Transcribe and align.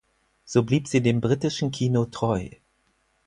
So 0.45 0.63
blieb 0.63 0.87
sie 0.87 1.03
dem 1.03 1.21
britischen 1.21 1.69
Kino 1.69 2.05
treu. 2.05 2.49